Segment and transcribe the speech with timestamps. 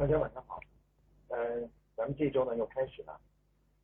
[0.00, 0.58] 大家晚上好，
[1.28, 1.60] 呃，
[1.94, 3.20] 咱们这周呢又开始了，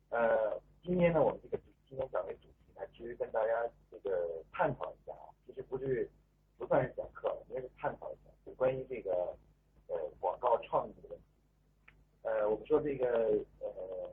[0.09, 6.09] 呃，今天呢我们这个今天讲的主题呢，其实跟大家这个探讨一下啊，其实不是
[6.57, 9.37] 不算是讲课，应该是探讨一下，就关于这个
[9.89, 11.25] 呃广告创意的问题。
[12.23, 14.09] 呃，我们说这个呃，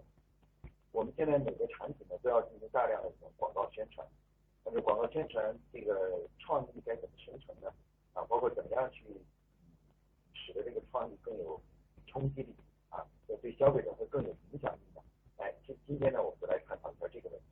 [0.92, 4.06] 我们现在每个产品呢都要进行大量的这种广告宣传，
[4.62, 7.72] 但是广告宣传这个创意该怎么生成呢？
[8.12, 9.06] 啊，包括怎么样去
[10.34, 11.58] 使得这个创意更有
[12.14, 12.54] 冲击力
[12.90, 13.02] 啊，
[13.42, 15.02] 对消费者会更有影响力的。
[15.36, 17.44] 来，今今天呢，我们就来探讨一下这个问题。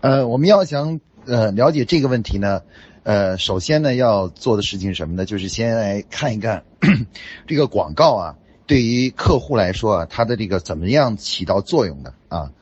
[0.00, 2.64] 呃，我们要想呃了解这个问题呢，
[3.04, 5.24] 呃，首先呢要做的事情是什么呢？
[5.24, 6.64] 就是先来看一看
[7.46, 12.52] 这个广告啊，对于客户来说啊，它的这个怎么样起到作用的啊？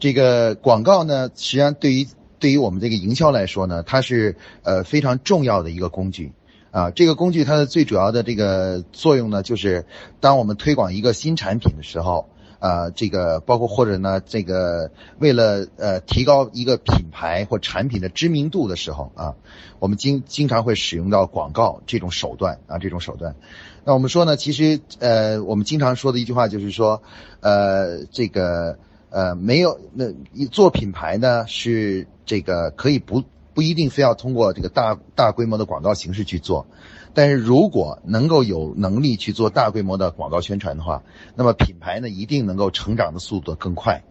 [0.00, 2.08] 这个广告呢，实际上对于
[2.40, 6.32] 对于我们这个营销来说呢，它是呃非常重要的一个工具。
[6.76, 9.86] 啊，这个工具它的最主要的这个作用呢，就是
[10.20, 19.36] 当我们推广一个新产品的时候，啊，这个包括或者呢，这个为了呃提高一个品牌或产品的知名度的时候啊，
[19.78, 23.36] 我们经经常会使用到广告这种手段啊，这种手段。
[23.84, 27.00] 那我们说呢，其实呃，我们经常说的一句话就是说，
[27.40, 30.12] 呃，这个呃没有那
[30.52, 33.22] 做品牌呢是这个可以不。
[33.56, 36.66] 不一定非要通过这个大大规模的广告形式去做，
[37.14, 41.02] 但是如果能够有能力去做大规模的广告宣传的话，
[41.34, 44.04] 那么品牌呢一定能够成长的速度更快。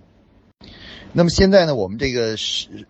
[1.13, 2.87] 那么现在呢，我们这个市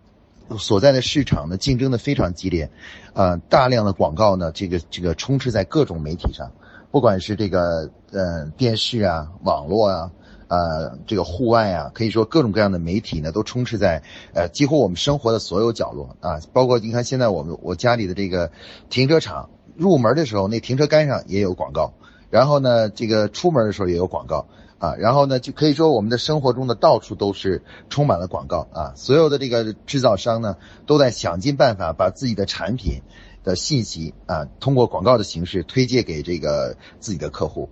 [0.58, 2.70] 所在的市场呢竞争的非常激烈，
[3.12, 6.50] 啊，大量的广告呢这个这个充斥在各种媒体上，
[6.90, 10.10] 不管是这个呃电视啊、网络啊。
[10.48, 14.02] 呃，这个户外啊，可以说各种各样的媒体呢，都充斥在
[14.32, 18.50] 呃几乎我们生活的所有角落啊，包括你看现在我们我家里的这个
[18.88, 21.94] 停车场入门的时候，那停车杆上也有广告，
[22.30, 24.46] 然后呢，这个出门的时候也有广告
[24.78, 30.56] 啊，然后呢，就可以说我们的生活中的到处都是充满了广告啊，所有的这个制造商呢，
[30.86, 33.02] 都在想尽办法把自己的产品
[33.42, 37.68] 的信息啊，通过广告的形式推荐给这个自己的客户。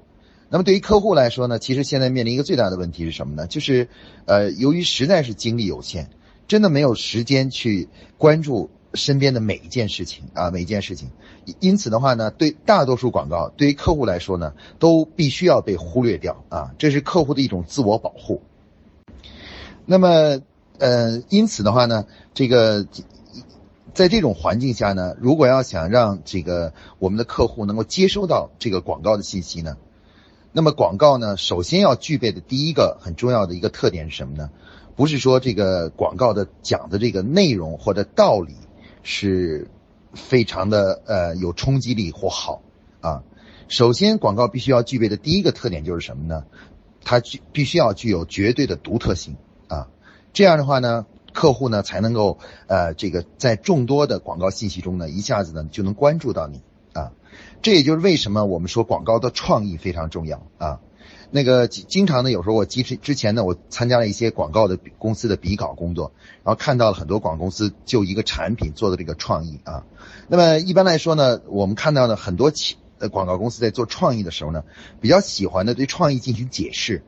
[0.51, 3.47] 那么对于客户来说呢，其实现在面临一个最大的问题是什么呢？
[3.47, 3.89] 就是，
[4.27, 6.09] 呃，由于实在是精力有限，
[6.47, 7.89] 真的没有时间去
[8.19, 11.11] 关注身边的每一件事情啊，每一件事情。
[11.61, 18.41] 因此的话呢，对大多数广告，对于客户来说呢，都必须要被忽略掉啊，这是客户的一种自我保护。
[19.87, 20.41] 那么，
[20.79, 22.87] 呃，因此的话呢，这个
[23.93, 29.77] 在这种环境下呢，如果要想让这个我们的客户能够接收到这个广告的信息呢？
[30.57, 34.51] 那么广告呢，首先要具备的第一个很重要的一个特点是什么呢？
[34.95, 38.55] 不是说这个广告的讲的这个内容或者道理
[39.03, 39.69] 是
[40.13, 42.63] 非常的呃有冲击力或好
[43.01, 43.25] 啊。
[43.67, 46.45] 首先，广告必须要具备的第一个特点就是什么呢？
[47.03, 49.37] 它具必须要具有绝对的独特性
[49.67, 49.89] 啊。
[50.33, 52.39] 这样的话呢，客户呢才能够
[52.69, 56.63] 呃这个在众多的广告信息中呢，一下子呢就能关注到你。
[57.65, 60.81] 这也就是为什么我们说广告的创意非常重要啊。
[61.31, 66.13] 那个经常呢，有时候我之之前呢，我参加了一些广告的公司的比稿工作，
[66.45, 69.87] 然后看到了很多广告公司就一个产品做的这个创意啊。
[70.29, 74.63] 那么一般来说呢，我们看到呢很多企呃广告公司在做创意的时候呢，
[75.01, 77.03] 比较喜欢的对创意进行解释。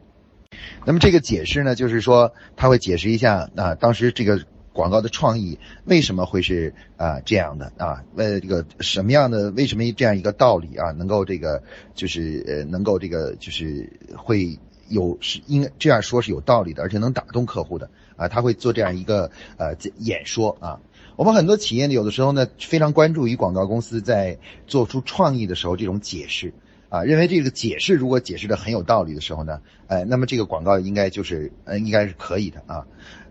[0.86, 4.40] 那么这个解释呢，就是说他会解释一下啊，当时这个。
[4.76, 8.04] 广告的创意为什么会是啊这样的啊？
[8.14, 9.50] 呃，这个什么样的？
[9.52, 10.90] 为什么这样一个道理啊？
[10.90, 11.62] 能够这个
[11.94, 18.28] 就是呃，能够这个就是会有是应该这样说是有道理的，而且能打动客户的啊？
[18.28, 20.78] 他会做这样一个呃演说啊。
[21.16, 26.52] 我们很多企业呢，有的时候呢非常关注于广告公司在做出创意的时候这种解释。
[26.88, 32.86] 啊，认为这个解释如果解释的很有道理的时候呢，哎，那么这个广告应该就是，呃，应该是可以的啊。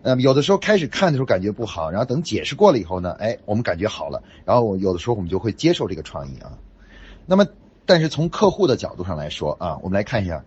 [0.08, 6.56] 那么有的时候开始看的时候感觉不好，然后等解释过了以后呢，哎，我们感觉好了，然后有的时候我们就会接受这个创意啊。
[7.26, 7.44] 那么，
[7.86, 10.44] 但是从客户的角度上来说啊，我们来看一下，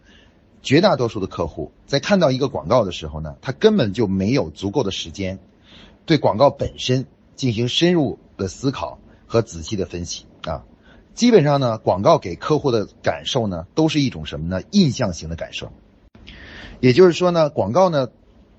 [0.61, 5.39] 绝大多数的客户在看到一个广告的时候呢，他根本就没有足够的时间
[6.05, 7.05] 对广告本身
[7.35, 8.97] 进行深入的思考
[9.27, 10.63] 和仔细的分析啊。
[11.15, 14.63] 基本上呢，广告给客户的感受呢，都是一种什么呢？
[14.71, 15.69] 印象型的感受。
[16.79, 18.07] 也就是说呢，广告呢，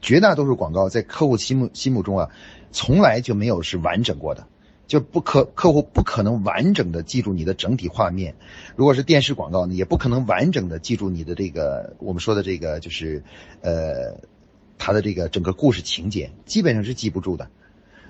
[0.00, 2.28] 绝大多数广告在客户心目心目中啊，
[2.72, 4.46] 从来就没有是完整过的，
[4.86, 8.34] 就不可客户不可能完整的记住你的整体画面。
[8.76, 13.22] 如果是电视广告呢，也不可能完整的记住你的这个我们说的这个就是，
[13.60, 14.18] 呃，
[14.78, 17.48] 它的这个整个故事情节，基本上是记不住的。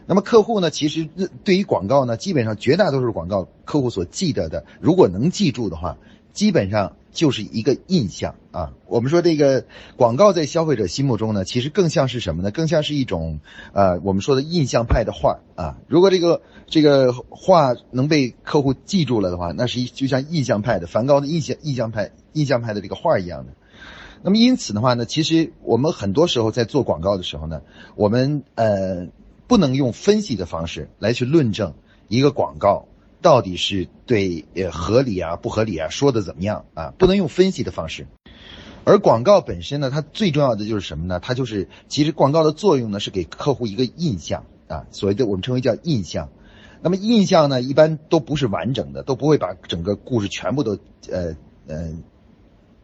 [0.07, 0.71] 那么客户呢？
[0.71, 1.09] 其实
[1.45, 5.99] 对于广告呢，基本上绝大多数广告客户所记得的，如果能记住的话，
[6.33, 8.73] 基本上就是一个印象啊。
[8.87, 9.65] 我们说这个
[9.97, 12.51] 广告在消费者心目中呢，其实更像是什么呢？
[12.51, 13.41] 更像是一种
[13.73, 15.77] 呃我们说的印象派的画啊。
[15.89, 23.53] 如果这个这个画能被客户记住了的话，那是一就像印象派的梵高的印象印象派印象派的这个画一样的。
[24.23, 27.63] 那么因此的话呢，其实我们很多时候在做广告的时候呢，
[27.97, 29.09] 我们呃
[29.47, 31.75] 不能用分析的方式来去论证
[32.09, 32.87] 一个广告。
[33.23, 36.93] 到底是对呃合理啊不合理啊说的怎么样啊？
[36.99, 38.07] 不能用分析的方式，
[38.85, 41.21] 而广告本身呢，它最重要的就是什么呢？
[41.21, 46.29] 它就是其实广告的作用呢是给客户一个印象啊，所谓的我们称为叫印象。
[46.83, 50.79] 那么印象呢，一般都不是完整的，都不会把整个故事全部都
[51.11, 51.93] 呃呃。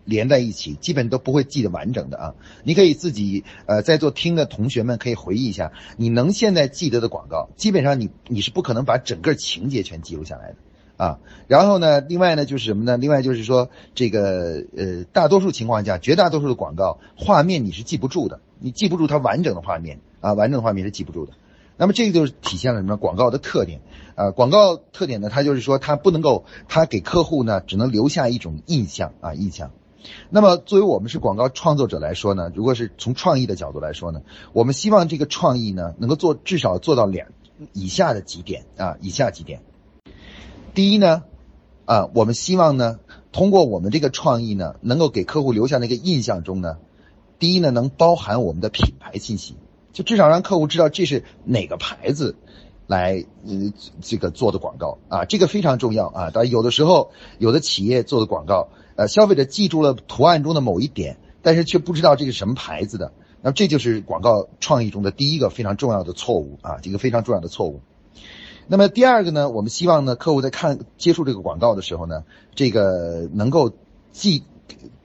[0.06, 2.34] 连在一起，基本都不会记得完整的啊！
[2.64, 10.56] 你可以自己呃，在座听的同学们可以回忆一下，你能现在记得的广告，基本上你你是不可能把整个情节全记录下来的
[10.96, 11.18] 啊。
[11.48, 12.96] 然后呢，另外呢就是什么呢？
[12.96, 21.32] 另外就是说这个呃，大多数情况下，绝大多数的广告画面你是记不住的，你记不住它完整的画面啊，完整的画面是记不住的。
[21.78, 22.96] 那么这个就是体现了什么？
[22.96, 23.80] 广告的特点
[24.14, 29.72] 啊，广告特点呢，它就是说它不能够，它给客户呢只能留下一种印象啊，印象。
[30.28, 34.22] 那么，作为我们是广告创作者来说呢，如果是从创意的角度来说呢，
[34.52, 37.28] 我们希望这个创意呢能够做至少做到两
[37.72, 39.62] 以下的几点啊，以下几点。
[40.74, 41.22] 第一呢，
[41.84, 42.98] 啊，我们希望呢
[43.30, 46.78] 通过我们这个创意呢，能够给客户留下那个印象中呢，
[47.38, 49.54] 第一呢能包含我们的品牌信息，
[49.92, 52.36] 就至少让客户知道这是哪个牌子
[52.86, 56.30] 来呃这个做的广告啊，这个非常重要啊。
[56.30, 58.68] 当然有的时候有的企业做的广告。
[58.96, 63.12] 呃，消费者记住了图案中的某一点，但是却不知道这个什么牌子的，
[63.42, 67.82] 那这就是广告创意中的第一个非常重要的错误啊，这个非常重要的错误。
[68.66, 73.72] 那么第二个呢，我们希望呢，客户在看接触这个广告的时候呢，这个能够
[74.12, 74.44] 记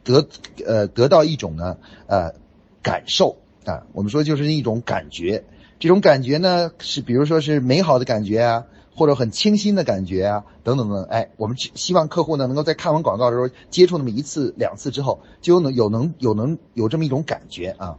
[0.04, 0.26] 得
[0.66, 1.78] 呃得到一种呢
[2.08, 2.34] 呃
[2.82, 5.44] 感受啊，我们说就是一种感觉，
[5.80, 8.66] 这种感觉呢是比如说是美好的感觉啊。
[8.94, 17.98] 或者很清新的感觉啊，等等等，哎，我们希望客户呢能够在看完广告的时候接触那么一次两次之后，就能有能有能有这么一种感觉啊。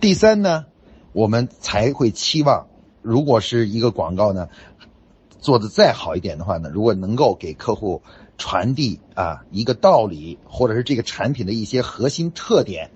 [0.00, 0.66] 第三呢，
[1.12, 2.66] 我们才会期望，
[3.00, 4.48] 如果是一个广告呢
[5.40, 8.02] 做的再好一点的话呢，如果能够给客户
[8.36, 12.90] 传递啊一个道理，或者是这个产品的一些核心特点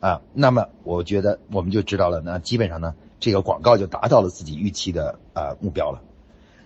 [0.00, 2.94] 啊，那么我觉得我们就知道了，那基本上呢。
[3.20, 6.02] 这个广告就达到了自己预期的啊目标了。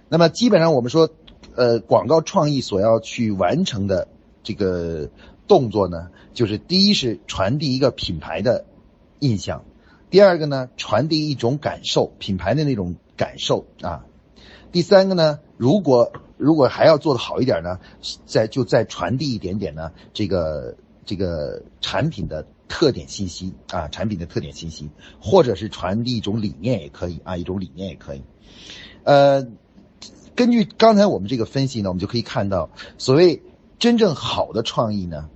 [0.08, 1.10] 那么基本上我们说，
[1.56, 4.06] 呃，广告创意所要去完成的
[4.44, 5.10] 这个
[5.48, 8.64] 动作呢，就是第一是传递一个品牌的
[9.18, 9.64] 印象，
[10.10, 14.06] 第二个呢传递一种感受，品牌的那种感受啊。
[14.70, 17.80] 第三个呢，如果如果还要做的好一点呢，
[18.24, 22.46] 再就再传递一点点呢，这个这个产品的。
[22.68, 24.90] 特点信息啊，产品的特点信息，
[25.20, 28.22] 或者是传递一种理念也可以啊，一种理念也可以。
[29.04, 29.46] 呃，
[30.34, 33.42] 根据刚才我们这个分析呢，我们就可以看到，所谓
[33.78, 35.28] 真正好的创意呢，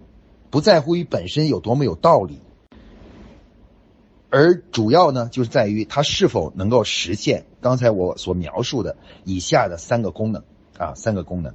[0.50, 2.40] 不在乎于本身有多么有道理，
[4.30, 10.42] 而主要呢，就是在于它是否能够实现刚才我所描述的以下的三个功能
[10.78, 11.54] 啊，三个功能。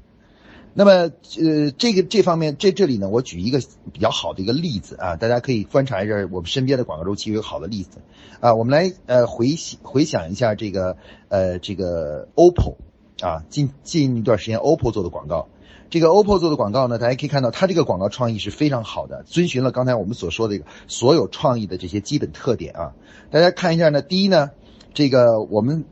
[0.75, 3.61] 那么，呃，这个这方面，这这里呢，我举一个
[3.91, 7.99] 比较好的一个例子啊，大家可以观察一下我们身边的广告周期有好的例子
[8.39, 9.49] 啊，我们来呃回
[9.83, 10.97] 回想一下这个
[11.29, 12.75] 呃这个 OPPO
[13.21, 15.47] 啊，近近一段时间 OPPO 做的广告，
[15.91, 22.93] 这个 OPPO 做的广告呢，大家可以看到它这个广告创意是非常好的，遵循了刚才我们所说的所有创意的这些基本特点啊，
[23.29, 24.49] 大家看一下呢，第一呢，
[24.95, 25.85] 这个我们。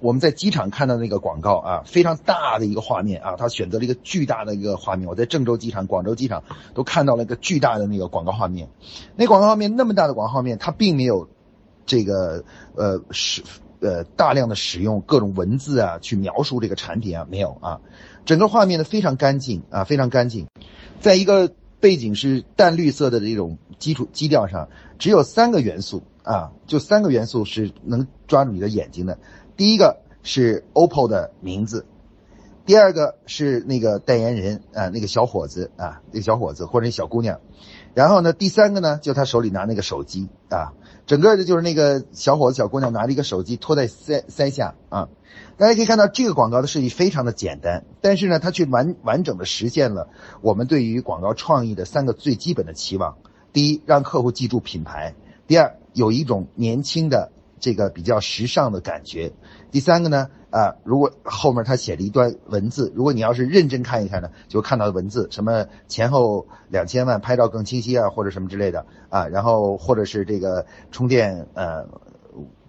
[0.00, 5.08] 我们在机场看到那个广告啊，非常大的一个画面啊，他选择了一个巨大的一个画面。
[5.08, 6.42] 我在郑州机场、广州机场
[6.74, 8.68] 都看到了一个巨大的那个广告画面。
[9.16, 11.28] 那广告画面那么大的广告画面，它并没有
[11.84, 13.42] 这个呃使
[13.80, 17.80] 呃大量的使用各种文字啊去描述这个产品啊，没有啊。
[18.24, 20.46] 整个画面呢非常干净啊，非常干净。
[21.00, 24.68] 在一个背景是淡绿色的这种基础基调上，
[24.98, 29.18] 只有三个元素啊，就三个元素是能抓住你的眼睛的。
[29.56, 31.86] 第一个是 OPPO 的名字，
[32.66, 37.40] 第二个是那个代言人啊，那个小伙子啊，那个小伙子或者小姑娘，
[37.94, 40.74] 然后呢，第三个呢，就他手里拿那个手机啊，
[41.06, 45.08] 整个的就是那个小伙子小姑娘拿着一个手机托在腮腮下啊，
[45.56, 50.10] 大家可以看到这个广告的设计非常的简单，但是呢，它却完完整的实现了
[50.42, 53.16] 我们对于广告创意的三个最基本的期望：
[53.54, 55.14] 第一，让客户记住品牌；
[55.46, 57.32] 第二，有一种年轻的。
[57.58, 59.32] 这个比较时尚的感觉。
[59.70, 71.86] 第三个呢，啊，如果后面他写了一段文字，如果你要是认真看一看呢，就看到文字什么前后两千万拍照更清晰啊，或者什么之类的啊，然后或者是这个充电呃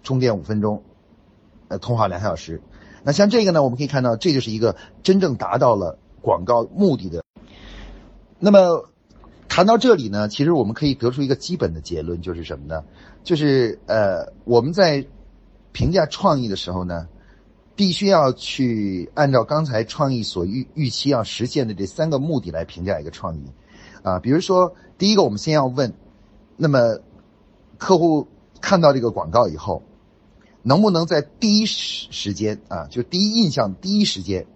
[0.02, 0.82] 充电五分钟，
[1.68, 2.60] 呃通话两小时。
[3.04, 7.22] 那像这个呢，我们可以看到，这就是一个真正达到了广告目的的。
[8.38, 8.88] 那么
[9.58, 12.84] 谈到这里呢，其实我们可以得出一个基本的结论，就是什么呢？
[13.24, 15.04] 就是呃，我们在
[15.72, 17.08] 评价创意的时候呢，
[17.74, 23.42] 必须要去按照刚才创意所预预期要实现的这三个目的来评价一个创意。
[24.04, 25.92] 啊，比如说第一个，我们先要问，
[26.56, 27.00] 那么
[27.78, 28.28] 客户
[28.60, 29.82] 看到这个广告以后。
[30.62, 34.46] 能不能在第一时时间啊，就第一印象第一时间，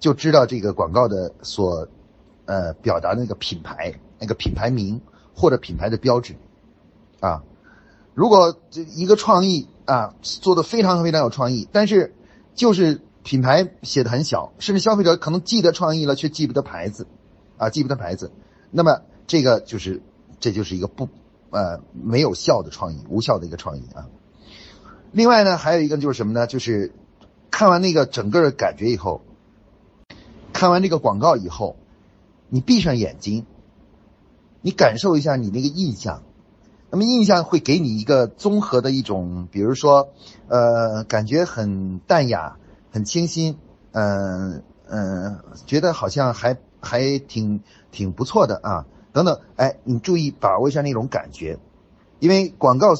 [0.00, 1.86] 就知道这个广告的所，
[2.46, 5.00] 呃，表达的那个品牌、那个品牌名
[5.34, 6.36] 或者品牌的标志，
[7.20, 7.42] 啊，
[8.14, 12.14] 如果这一个创意啊做的非常非常有创意，但是
[12.54, 17.06] 就是品牌写的很小，甚至消费者可能记得创意了，却记不得牌子，
[17.58, 18.30] 啊，记不得牌子，
[18.70, 20.00] 那么这个就是
[20.40, 21.08] 这就是一个不
[21.50, 24.08] 呃没有效的创意，无效的一个创意啊。
[25.12, 26.46] 另外呢，还有一个就是什么呢？
[26.46, 26.92] 就是
[27.50, 29.22] 看完那个整个的感觉以后，
[30.52, 31.76] 看完这个广告以后，
[32.48, 33.46] 你闭上眼睛，
[34.66, 36.24] 你感受一下你那个印象。
[36.90, 40.08] 那么印象会给你一个综合的一种，比如说，
[40.48, 42.56] 呃，感觉很淡雅、
[42.90, 43.58] 很清新，
[43.92, 49.38] 嗯嗯，觉得好像还还挺挺不错的啊，等等。
[49.54, 51.60] 哎，你注意把握一下那种感觉。
[52.18, 52.94] 因为广告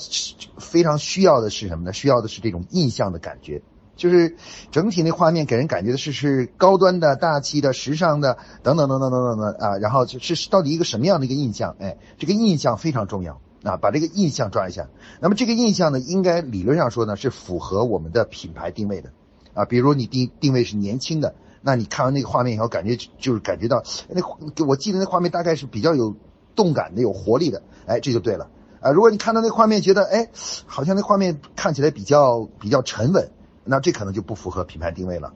[0.58, 1.92] 非常需要的是什么呢？
[1.92, 3.62] 需要的是这种印象的感觉，
[3.96, 4.36] 就是
[4.70, 9.78] 整体那画面给人感觉的是是高端的、大气的、时尚的等等等等等等等啊。
[9.78, 11.74] 然后就是到底一个什么样的一个印象？
[11.80, 14.88] 哎，这个印象非常重要啊，把这个印象抓一下。
[15.20, 19.10] 那么这个印象呢，应该理论上说呢是符合我们的品牌定位的
[19.54, 19.64] 啊。
[19.64, 24.22] 比如你定定位是年轻的，那你看完那个画面以后，感觉就是感觉到那
[24.66, 26.14] 我记得那画面大概是比较有
[26.54, 28.50] 动感的、有活力的，哎，这就对了。
[28.80, 30.28] 啊，如果你看到那画面，觉得哎，
[30.66, 33.30] 好像那画面看起来比较比较沉稳，
[33.66, 35.35] 那这可能就不符合品牌定位了。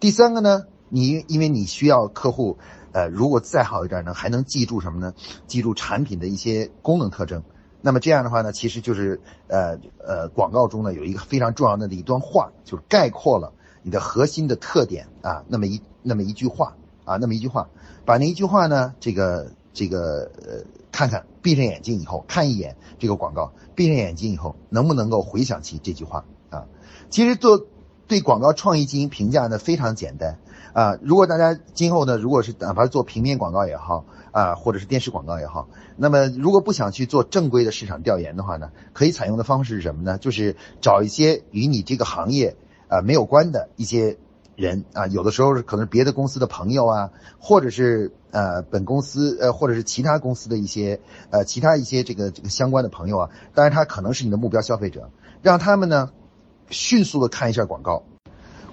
[0.00, 2.58] 第三个呢，你因为你需要客户，
[2.92, 5.12] 呃，如果再好一点呢，还能记住什么呢？
[5.46, 7.42] 记住产品的一些功能特征。
[7.80, 15.44] 那么这样的话呢，其实就是呃呃，广告中呢有一个非常重要的一段话，就是概括了你的核心的特点啊。
[15.48, 17.68] 那么一那么一句话啊，那么一句话，
[18.04, 20.64] 把那一句话呢，这个这个呃。
[20.94, 26.66] 看看，闭上眼睛以后看一眼这个广告，闭上眼睛以后能不能够回想起这句话啊？
[27.10, 27.66] 其实做
[28.06, 30.38] 对广告创意进行评价呢非常简单
[30.72, 30.96] 啊。
[31.02, 40.18] 如果大家今后呢，如果是哪怕做平面广告也好啊，或者是电视广告也好，那么如果不想去做正规的市场调研的话呢，可以采用的方式是什么呢？
[40.18, 42.56] 就是找一些与你这个行业
[42.88, 44.16] 啊没有关的一些。
[44.56, 56.10] 人啊，有的时候是可能是别的公司的朋友啊，或者是呃本公司呃或者是其他公司的一些呃其他一些这个这个相关的朋友啊，当然他可能是你的目标消费者，让他们呢
[56.68, 58.02] 迅速的看一下广告。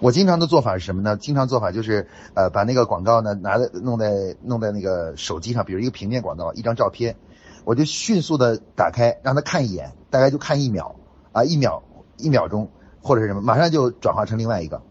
[0.01, 1.17] 我经常的做法是什么呢？
[1.17, 7.17] 经常做法就是呃把那个广告呢拿在弄在弄在那个手机上，比如一个平面广告，一张照片，
[7.65, 10.95] 我就迅速的打开让他看一眼，大概就看一秒
[11.33, 11.83] 啊一秒
[12.17, 12.69] 一秒钟
[13.01, 14.81] 或者是什么，马上就转化成另外一个。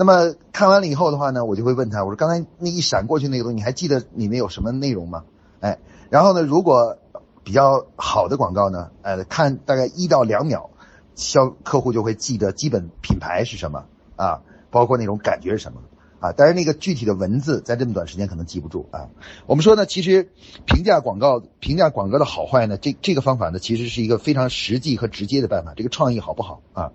[0.00, 5.24] 那么看完了以后的话呢，我就会问他，我说刚才那一闪过去那个东西，你还记得里面有什么内容吗？
[5.60, 5.78] 哎，
[6.08, 6.96] 然后呢，如果
[7.44, 10.70] 比较好的广告呢，呃，看大概一到两秒，
[11.16, 13.84] 销客户就会记得基本品牌是什么
[14.16, 14.40] 啊，
[14.70, 15.82] 包括那种感觉是什么
[16.18, 19.10] 啊，但是那个具体的文字在这么短时间可能记不住啊。
[19.44, 20.30] 我们说呢，其实
[20.64, 26.92] 评价广告、评价广告的好坏呢，这这个方法呢，其实是一个非常实际和直接的办法，这个创意好不好啊？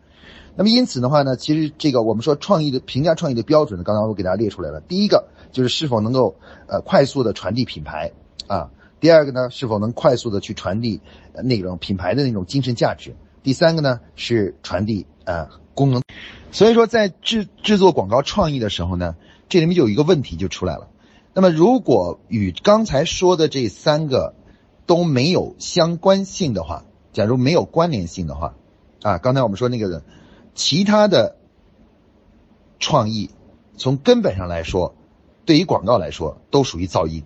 [0.57, 4.79] 那么因此的话呢，其实这个我们说创意的评价创意的标准呢，刚刚我给大家列出来了。
[4.79, 6.35] 第一个就是是否能够
[6.67, 8.13] 呃快速的传递品牌
[8.47, 8.71] 啊，
[9.01, 11.01] 第二个呢是否能快速的去传递
[11.43, 16.01] 内容品牌的那种精神价值，第三个呢是传递呃功能。
[16.51, 19.17] 所以说在制制作广告创意的时候呢，
[19.49, 20.87] 这里面就有一个问题就出来了。
[21.33, 24.33] 那么如果与刚才说的这三个
[24.85, 28.55] 都没有相关性的话，假如没有关联性的话
[29.01, 30.01] 啊，刚才我们说那个。
[30.55, 31.35] 其他的
[32.79, 33.29] 创意，
[33.77, 34.95] 从根本上来说，
[35.45, 37.23] 对于广告来说，都属于噪音。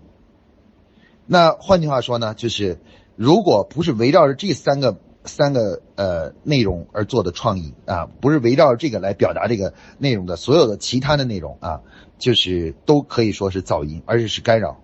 [1.26, 2.80] 那换句话说呢，就是
[3.16, 11.82] 如果不是围绕着这三个三个呃内容而做的创意啊，不是围绕着这个来表达这个内容的所有的其他的内容啊，
[12.18, 14.82] 就是都可以说是噪音，而且是干扰。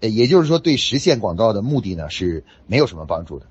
[0.00, 3.46] 呃，也就是说，对实现广告的目的呢是没有什么帮助的。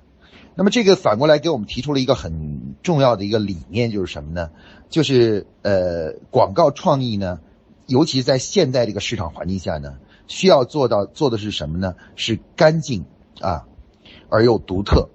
[0.56, 4.50] 那么这个反过来给我们提出了一个很重要的一个理念，就是什么呢？
[4.88, 7.40] 就是呃，广告创意呢，
[7.86, 11.96] 尤其在现在这个市场环境下呢，需要做到做的是什么呢？
[12.14, 13.04] 是干净
[13.40, 13.66] 啊，
[14.28, 15.08] 而又独特。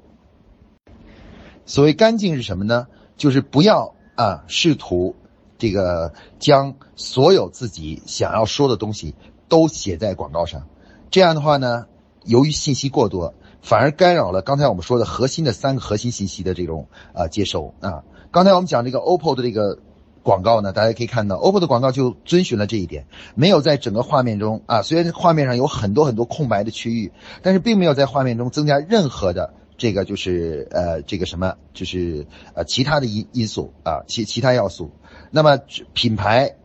[1.65, 2.87] 所谓干净是什么呢？
[3.15, 5.15] 就是不要啊，试图
[5.57, 9.15] 这个将所有自己想要说的东西
[9.47, 10.67] 都写在广告上。
[11.11, 11.87] 这样的话呢，
[12.29, 13.33] 由于信息过多。
[13.61, 18.03] 反而干扰了刚才我们说的核心的三个核心信息的这种啊接收啊。
[18.31, 19.77] 刚才我们讲这个 OPPO 的这个
[20.23, 23.05] 广告呢，大家可以看到 OPPO 的广告就遵循了这一点，
[23.35, 34.89] 没有在整个画面中啊，虽然画面上有很多很多空白的区域，但是并没有在画面中增加任何的这个就是呃这个什么就是呃其他的因因素啊其其他要素。
[35.31, 35.59] 那么
[35.93, 36.55] 品牌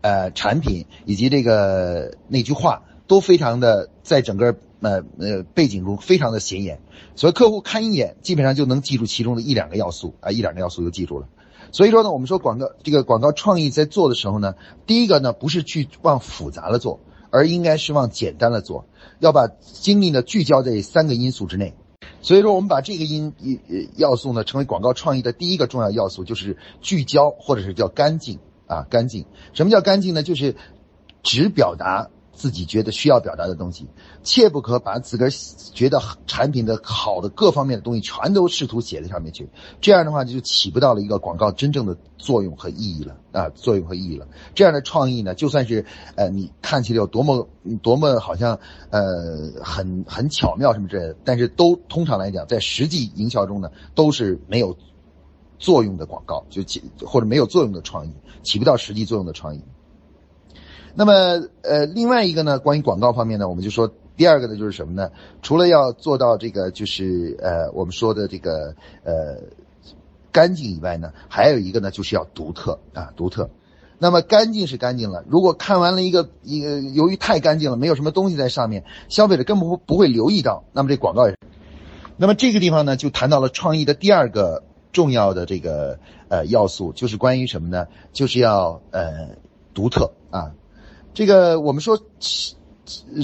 [0.00, 4.56] 呃产品以及这个那句话都非常的在整个。
[4.80, 6.80] 呃呃，背景中非常的显眼，
[7.14, 11.28] 所以客户看一眼，基本上就能记住其中的一两个要素啊，一两个要素就记住了。
[11.72, 14.54] 所以说呢，我们说广告这个广告创意在做的时候呢，
[14.86, 18.86] 第一个呢不是去往复杂了做，而应该是往简单了做，
[19.18, 21.74] 要把精力呢聚焦在三个因素之内。
[22.22, 23.34] 所以说，我们把这个因
[23.96, 29.26] 要素呢成为广告创意的第一个重要要素，就是聚焦或者是叫干净啊，干净。
[29.52, 30.22] 什么叫干净呢？
[30.22, 30.56] 就是
[31.22, 32.10] 只表达。
[32.32, 33.86] 自己觉得需要表达的东西，
[34.22, 35.30] 切不可把自个儿
[35.74, 39.48] 觉得产品的好的各方面的东西全都试图写在上面去，
[39.80, 44.26] 这样的话就起不到了一个广告真正的作用和意义了啊，作用和意义了。
[44.54, 45.84] 这样的创意呢，就算是
[46.14, 47.46] 呃你看起来有多么
[47.82, 48.58] 多么好像
[48.90, 54.76] 呃很很巧妙什么之类的，但是都通常来讲，在实际营销中呢，都是没有
[55.58, 59.62] 作用的广告，就起或者没有作用的创意，起不到实际作用的创意。
[61.00, 65.10] 那么，呃，另外一个呢，关于广告方面呢，我们就说第二个呢，就是什么呢？
[65.40, 69.38] 除了要做到这个，就是呃，我们说的这个呃
[70.30, 73.48] 干净以外呢，还有一个呢，就是要独特啊，独特。
[73.98, 81.34] 那么干净是干净了，如果看完了一个一个，由于太干净了，没有什么东西在上面，消费者根本不不会留意到，那么这广告也。
[82.18, 85.98] 那么这个地方呢，就谈到了创意的第二个重要的这个
[86.28, 87.86] 呃要素，就是关于什么呢？
[88.12, 89.30] 就是要呃
[89.72, 90.52] 独特啊。
[91.12, 92.00] 这个我们说，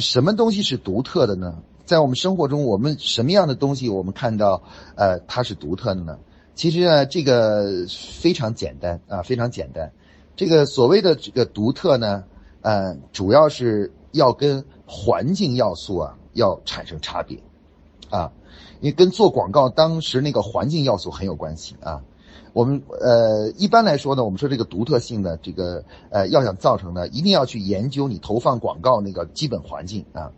[0.00, 1.62] 什么东西是独特的呢？
[1.84, 4.62] 在我们生活中，我们什么样的东西我们看到，
[4.96, 6.18] 呃，它是独特的呢？
[6.56, 7.86] 其实呢，这个
[8.20, 9.92] 非常简单啊，非常简单。
[10.34, 12.24] 这个所谓的这个独特呢，
[12.62, 17.38] 呃，主要是要跟环境要素啊要产生差别，
[18.10, 18.32] 啊，
[18.80, 22.02] 因为跟做广告当时那个环境要素很有关系啊。
[22.56, 30.32] 我们呃一般来说呢，我们说这个独特性的这个呃要想造成呢，一定要去研究你投放广告那个基本环境啊。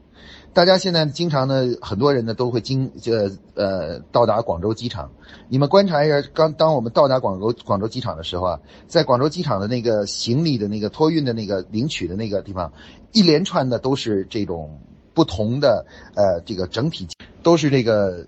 [0.53, 5.13] 大家现在经常呢，很多人呢都会经这呃到达广州机场。
[5.49, 12.73] 你们观察一下，刚当我们到达广州广州机场的时候啊，在广州机场的那个行李的那个托运的那个领取的那个地方，
[13.13, 14.81] 一连串的都是这种
[15.15, 17.07] 不同的呃这个整体
[17.45, 18.27] 都是这个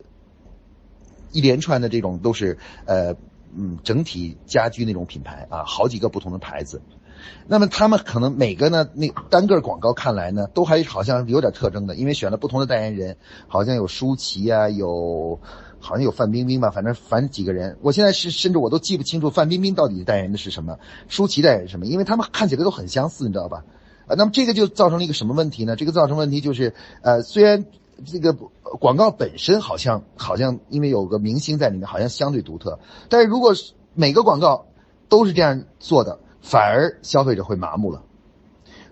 [1.33, 3.17] 一连串的这种都是呃。
[3.57, 6.81] 嗯，整体家居那种品牌啊，好几个不同的牌子，
[7.47, 13.17] 那么他们可能每个呢，那单个广告看来呢，都还好像有点特征的，因为选了不同的代言人，
[13.49, 15.41] 好像有舒淇啊，有
[15.81, 23.65] 好像有范冰冰吧，反正反正几个人，我现在是甚至我都记不清楚范冰冰到底代言的是什么，舒淇代言什么，因为他们看起来都很相似，你知道吧？
[24.07, 25.77] 啊，那么这个就造成了一个什么问题呢？
[25.77, 27.67] 这个造成问题就是，呃，虽然。
[28.07, 32.79] 这个广告本身好像好像因为有个明星在里面，好像相对独特。
[33.09, 34.67] 但是如果是每个广告
[35.09, 38.03] 都是这样做的，反而消费者会麻木了。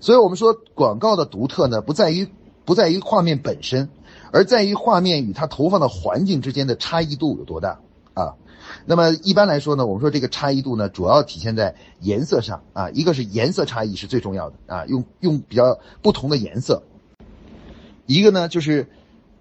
[0.01, 2.29] 所以我们说广告的独特呢，不在于
[2.65, 3.89] 不在于画面本身，
[4.33, 7.81] 而在于画面与它投放的环境之间的差异度有多大
[8.15, 8.35] 啊。
[8.85, 12.91] 那么一般来说呢，我们说这个差异度呢，主要体现在颜色上啊。
[12.91, 16.83] 一个是颜色差异是最重要的啊，用用比较不同的颜色。
[18.05, 18.89] 一个呢就是。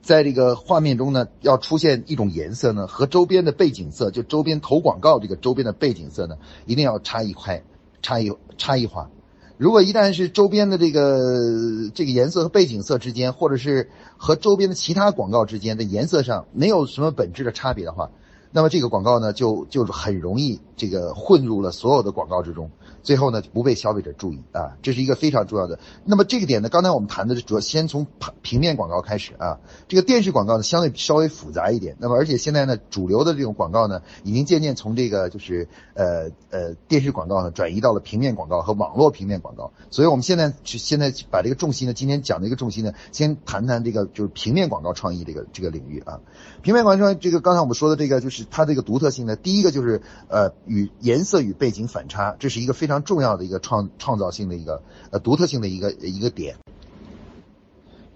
[0.01, 7.62] 在这个画面中呢，要出现一种颜色呢，和周边的背景色，就周边投广告这个周边的背景色呢，一定要差异开，
[8.01, 9.10] 差异差异化。
[9.57, 18.12] 如果一旦是周边的这个这个颜色和背景色之间，或者是和周边的其他广告之间的颜色上没有什么本质的差别的话，
[18.51, 22.69] 那么这个广告呢，就就很容易这个混入了所有的广告之中。
[23.08, 25.80] 最后呢不被消费者注意啊，这是一个非常重要的。
[26.04, 28.06] 那么这个点呢，刚才我们谈的是主要先从
[28.41, 31.96] 平面广告开始啊，这个电视广告呢相对稍微复杂一点。
[32.00, 39.72] 那么而且现在呢，主流的这种广告呢，已经渐渐从这个就是呃呃电视广告呢转移到了平面广告和网络平面广告。
[39.89, 46.20] 所以我们现在去现在把这个重心呢，今天讲的一个重心呢，先谈谈这个就是平面广告创意这个这个领域啊。
[46.62, 54.81] 平面广告创这个刚才我们说的这个就是它这个独特性呢，第一个就是呃与颜色与背景反差，这是一个非常重要的一个创创造性的一个
[55.12, 56.57] 呃独特性的一个一个点。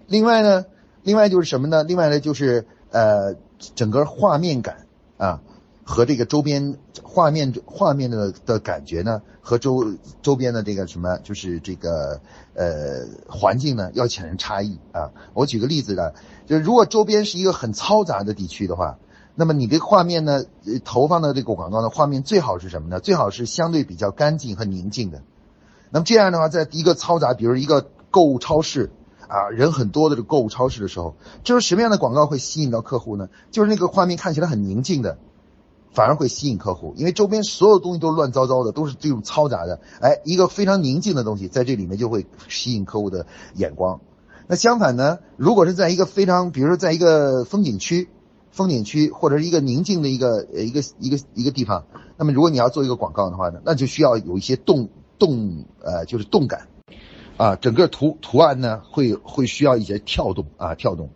[0.06, 0.66] 另外呢，
[1.02, 1.84] 另外就是什么呢？
[1.84, 3.34] 另外呢就是呃
[3.74, 5.40] 整个画面感啊
[5.84, 12.20] 和这个周边画面画面的的感觉呢和周周边的这个什么就是这个
[12.54, 15.10] 呃环境呢要产生差异啊。
[15.34, 16.12] 我举个例子呢，
[16.46, 18.98] 就是如果周边是一个很嘈杂的地区的话。
[19.34, 20.44] 那么你这画面呢？
[20.84, 23.00] 投放的这个广告的画面最好是什么呢？
[23.00, 25.22] 最好是相对比较干净和宁静的。
[25.90, 28.90] 那么这样的话，在一个嘈杂，比如一个购物超市
[29.28, 31.14] 啊，人很多的这个购物超市的时候，
[31.44, 33.30] 就是什么样的广告会吸引到客户呢？
[33.50, 35.16] 就是那个画面看起来很宁静的，
[35.92, 39.80] 反而会吸引客户，因为周边所有东西都乱糟糟的，都是这种嘈杂的。
[40.02, 44.00] 哎，一个非常宁静的东西在这里面就会吸引客户的眼光。
[44.46, 48.10] 那相反呢，如果是在一个非常，比如说在一个风景区。
[48.52, 51.84] 风景区或者是一个宁静的一个呃一个一个一个地方，
[52.18, 56.68] 那么如果你要做一个广告的话呢，那就需要有一些动动呃就是动感，
[57.38, 61.08] 啊，整个图图案呢会会需要一些跳动啊跳动，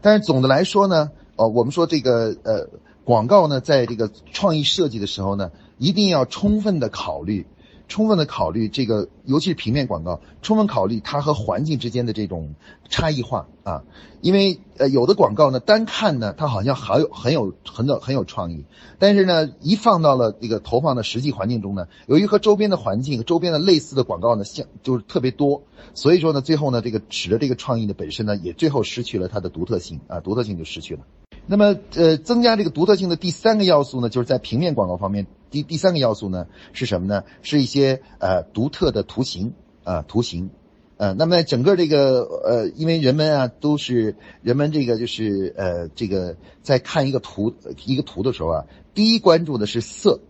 [0.00, 2.68] 但是总的来说呢，呃我们说这个呃
[3.04, 7.46] 广告呢在这个创意设计的时候呢，一定要充分的考虑。
[7.92, 12.54] 充分的考虑这个，尤其是平面广告，充分考虑它和环境之间的这种
[12.88, 13.82] 差异化啊，
[14.22, 18.64] 因为呃有的广告呢，单看呢它好像好有很有很有很有创意，
[18.98, 25.62] 但是呢一放到了这个投放的实际环境中呢，由于和周边的环境、周边的类似的广告呢像就是特别多，
[25.94, 31.02] 所以说呢最后呢这个使得这个创意的本身呢也最后失去了它的独特性啊，独特性就失去了。
[31.46, 35.26] 那么呃增加这个独特性的第三个要素呢，就是在平面广告方面。
[35.50, 37.24] 第第三个要素呢是什么呢？
[37.42, 39.52] 是一些呃独特的图形
[39.84, 40.48] 啊图形，
[40.96, 47.52] 呃，那么整个这个呃，因为人们啊都是人们这个就是呃这个在看一个图
[47.84, 48.64] 一个图的时候啊，
[48.94, 50.20] 第一关注的是色，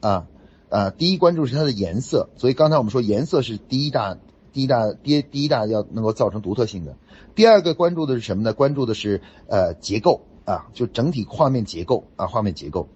[0.00, 0.26] 啊
[0.68, 4.18] 啊，第一关注是它的颜色，所以刚才我们说颜色是第一大
[4.52, 6.96] 第一大第第一大要能够造成独特性的。
[7.34, 8.52] 第二个关注的是什么呢？
[8.52, 12.88] 关注的是呃结构啊，就整体画面结构啊画面结构。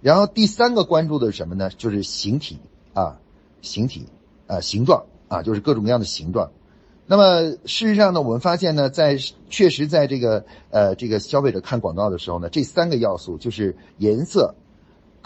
[0.00, 1.68] 然后第三个关注的是什么呢？
[1.76, 2.58] 就是形体
[2.94, 3.18] 啊，
[3.60, 4.06] 形体，
[4.46, 6.50] 啊，形状啊，就是各种各样的形状。
[7.06, 9.18] 那么事实上呢，我们发现呢，在
[9.50, 14.54] 确实在这个呃这个消费者看广告的时候呢，这三个要素就是颜色、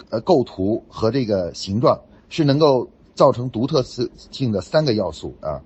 [0.09, 5.61] 呃构图和这个形状是能够造成独特性的三个要素啊。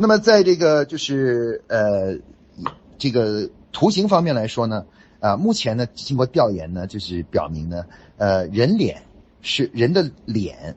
[0.00, 2.16] 那么在这个就是呃
[2.96, 4.86] 这个图形方面来说呢。
[5.20, 7.84] 啊，目前呢，经过调研呢，就是表明呢，
[8.16, 9.02] 呃，人脸
[9.42, 10.74] 是人的脸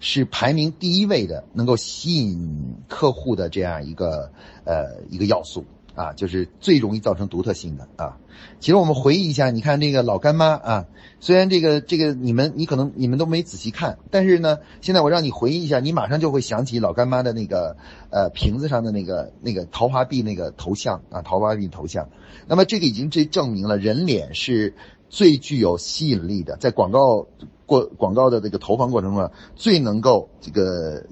[0.00, 4.32] 是排名第一位的，能够吸引客户的这样一个
[4.64, 8.18] 呃一个要素啊，就是最容易造成独特性的啊。
[8.58, 10.86] 其实我们回忆一下，你看这个老干妈啊，
[11.20, 17.76] 虽然这个这个你们你可能你们都没仔细看，但是呢，现在我让你回忆一下，你马上就会想起老干妈的那个
[18.10, 22.08] 呃瓶子上的那个那个桃花碧那个头像啊，桃花碧头像。
[22.46, 24.74] 那么这个已经这证明了人脸是
[25.08, 27.28] 最具有吸引力的，在广告
[27.66, 31.06] 过广告的这个投放过程中，最能够这个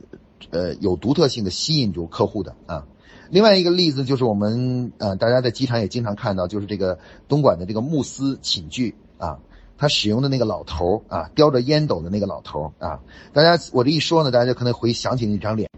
[0.50, 2.84] 呃有独特性的吸引住客户的啊。
[3.32, 9.38] 另外一个例子就是我们呃大家在机场也经常看到，就是这个东莞的这个慕斯寝具啊，
[9.78, 13.00] 他使用的那个老头啊，叼着烟斗的那个老头啊，
[13.32, 15.70] 大家我这一说呢，大家就可能回想起那张脸，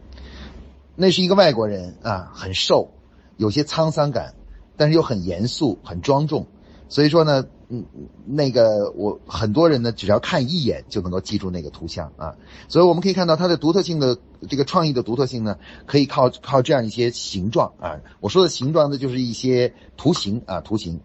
[0.97, 2.91] 那是一个外国人啊，很瘦，
[3.37, 4.35] 有些沧桑感。
[4.77, 6.49] 但是又很严肃、很庄重，
[6.89, 7.85] 所以说呢，嗯，
[8.27, 12.37] 那个我很多人呢，只要看一眼就能够记住那个图像啊。
[12.69, 18.01] 所以我们可以看到它的独特性的这个创意的独特性呢，可以靠靠这样一些形状啊。
[18.21, 21.01] 我说的形状呢，就是一些图形啊，图形。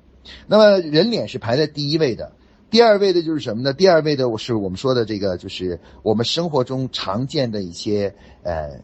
[0.48, 2.34] 那么人脸是排在第一位的，
[2.70, 3.74] 第二位的就是什么呢？
[3.74, 8.82] 第二位的我是我们说的这个，就是我们生活中常见的一些呃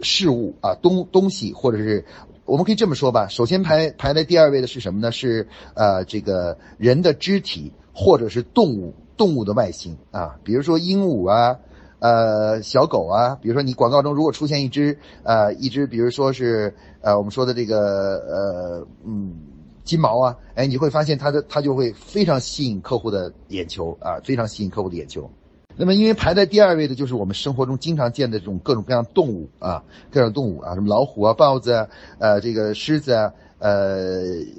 [0.00, 2.04] 事物啊，东东西或者是。
[2.46, 5.10] 我们可以这么说吧，首先排排在第二位的是什么呢？
[5.10, 11.58] 是呃这个人的肢体或者是动物动物的外形啊，比如说鹦鹉啊，
[11.98, 19.34] 呃小狗啊，比如说你广告中如果出现一只呃一只，比如说是呃我们说的这个呃嗯
[19.82, 25.28] 金毛啊，哎你会发现它的它就会非常吸引客户的眼球啊，非常吸引客户的眼球。
[25.78, 31.86] 那么，因为排在第二位的就是我们生活中经常见的这种各种各样动物啊，各种动物啊，什么老虎啊、豹子啊、
[32.18, 33.98] 呃，这个狮子啊、呃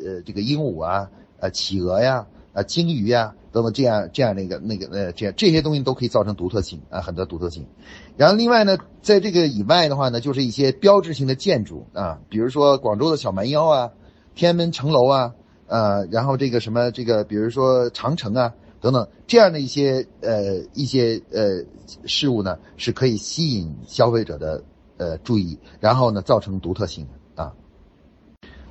[0.06, 7.66] 呃，这个鹦鹉啊、呃，企鹅呀、啊，鲸鱼呀等等这样这样那个那个呃，这样这些东西都可以造成独特性啊，很多独特性。
[8.16, 13.90] 然后另外呢，在这个以外的话呢，就是一些标志性的建筑啊，比如说广州的小蛮腰啊、
[14.36, 15.34] 天安门城楼啊，
[15.66, 18.54] 呃，然后这个什么这个，比如说长城啊。
[18.80, 21.64] 等等，这样的一些呃一些呃
[22.06, 24.64] 事物呢，是可以吸引消费者的
[24.98, 27.54] 呃注意，然后呢造成独特性的啊。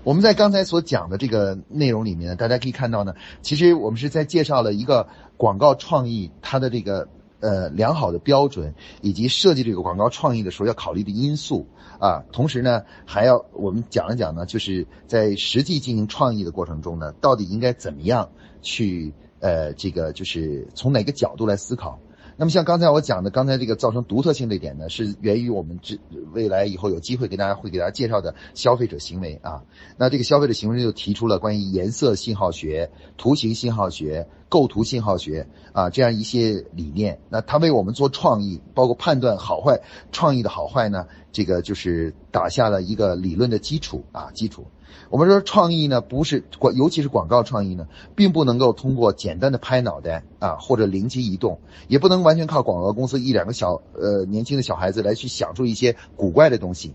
[0.04, 7.08] 我们在刚才所讲的这个内容里面，大家可以看到呢，其实我们是在介绍了一个广告创意它的这个
[7.40, 11.66] 呃良好的标准，以及设计这个广告创意的时候要考虑的因素
[11.98, 12.22] 啊。
[12.30, 18.30] 同时呢，还要我们讲一讲呢，就是在实际进行创意的过程中呢，到底应该怎么样
[18.62, 19.12] 去。
[19.46, 22.00] 呃，这个就是从哪个角度来思考。
[22.36, 25.96] 那么像刚才我讲的，刚才这个造成独特性这一点呢，是源于我们这
[26.32, 29.62] 未来以后有机会给大家会给大家介绍的消费者行为啊。
[29.96, 37.20] 那这个消费者行为就提出了关于颜色信号学、图形信号学、构图信号学啊这样一些理念。
[37.30, 39.80] 那它为我们做创意，包括判断好坏、
[40.10, 44.66] 创意的好坏呢，这个就是打下了一个理论的基础啊基础。
[45.10, 56.94] 我们说创意呢，不是广，尤其是广告创意呢，并不能够通过简单的拍脑袋啊，或者灵机一动，也不能完全靠广告公司一两个小呃年轻的小孩子来去想出一些古怪的东西。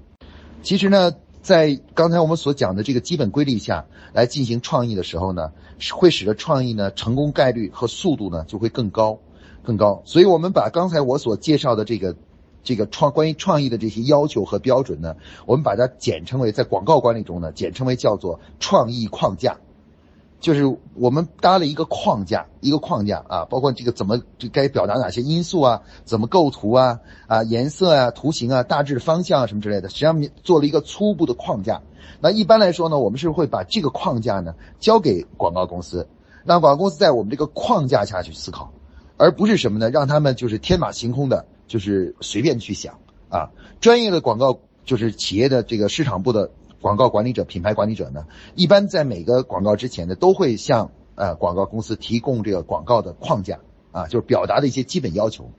[0.62, 5.52] 其实呢，在刚才我们所讲的这个基本规律下来进行创意的时候呢，
[5.94, 9.20] 会使得创意呢成功概率和速度呢就会更高，
[9.64, 10.02] 更高。
[10.06, 12.16] 所以我们把刚才我所介绍的这个。
[12.64, 19.58] 这个创关于创意的这些要求和标准呢，我们把它简称为在广告管理中呢，简称为叫做创意框架，
[20.40, 31.82] 就是我们搭了一个框架，一个框架啊，包括这个怎么这该表达哪些因素啊，怎么构图啊，啊颜色啊，图形啊，大致方向啊什么之类的，实际上做了一个初步的框架。
[32.20, 36.08] 那一般来说呢，我们是会把这个框架呢交给广告公司，
[36.46, 38.72] 让广告公司在我们这个框架下去思考，
[39.18, 41.46] 而不是什么呢，让他们就是天马行空的。
[41.72, 53.62] 就是随便去想啊，专业的广告就是企业的这个市场部的广告管理者、品牌管理者呢，一般在每个广告之前呢，都会向呃广告公司提供这个广告的框架
[53.94, 55.50] 啊，就是表达的一些基本要求。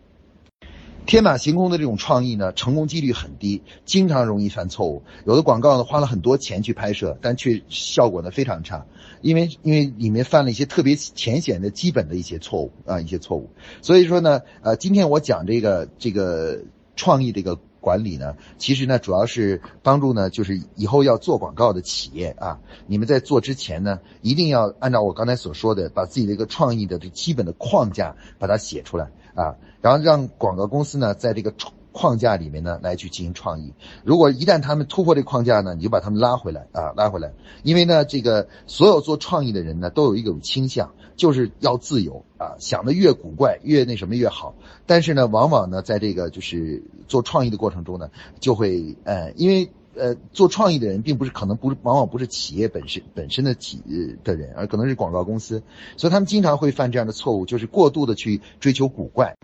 [1.05, 5.03] 天马行空的这种创意呢，成功几率很低，经常容易犯错误。
[5.27, 8.87] 有的广告呢，花了很多钱去拍摄，但却效果呢非常差，
[9.21, 13.51] 因为因为里面犯了一些特别浅显的基本的一些错误啊，一些错误。
[13.83, 16.63] 所以说呢，呃，今天我讲这个这个
[16.97, 29.11] 创意这个管理呢，其实呢，主要是帮助呢，就是以后要做广告的企业啊，你们在做之前呢，一定要按照我刚才所说的，把自己的一个创意的这基本的框架把它写出来。
[29.35, 31.53] 啊，然后让广告公司呢，在这个
[31.93, 33.73] 框架里面呢，来去进行创意。
[34.05, 37.33] 如果一旦他们突破这框架呢，你就把他们拉回来啊，拉回来。
[37.63, 44.55] 因为呢，这个所有做创意的人呢，都有一种倾向，就是要自由啊，想的越古怪越那什么越好。
[44.87, 49.71] 但是呢，往往呢，在这个就是做创意的过程中呢，就会呃，因为。
[49.95, 53.83] 呃，做创意的人并不是可能不是，往往不是企业本身本身的企
[54.25, 55.63] 的人，而可能是广告公司，
[55.97, 59.37] 所以他们经常会犯这样的错误，就是过度的去追求古怪。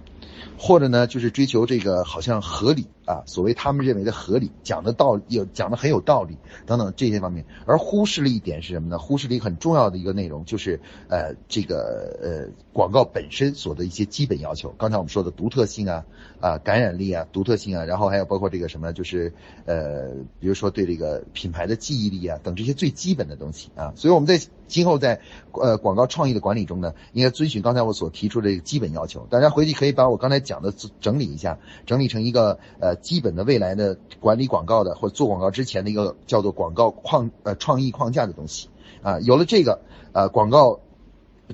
[0.58, 8.98] 或者呢，就是追求这个好像合理啊，所谓他们认为的合理，讲的道有讲的很有道理等等这些方面，而忽视了一点是什么呢？
[8.98, 14.74] 忽视了一个很重要的一个内容，就是呃这个呃广告本身所的一些基本要求。
[14.78, 16.04] 刚才我们说的独特性啊
[16.40, 19.32] 啊感染力啊独特性啊，然后还有包括这个什么，就是
[19.64, 23.92] 呃比如说对这个品牌的记忆力啊等这些最基本的东西啊。
[23.96, 25.20] 所以我们在今后在
[25.52, 29.26] 呃广告创意的管理中呢，应该遵循刚才我所提出的这个基本要求。
[29.28, 30.38] 大家回去可以把我刚才。
[30.48, 38.70] 讲的整理一下，整理成一个呃基本的未来的管理广告的或者做广告之前的一个叫做广告框呃创意框架的东西
[39.02, 39.80] 啊，有了这个
[40.12, 40.80] 呃广告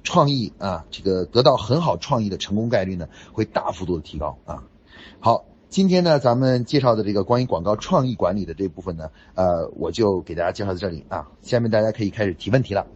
[0.02, 4.62] 创意啊，这个得到很好创意的成功概率呢会大幅度的提高啊。
[5.18, 12.86] 好，今天呢咱们介绍的这个关于广告创意管理的这部分呢，呃我就给大家介绍到这里啊，下面大家可以开始提问题了。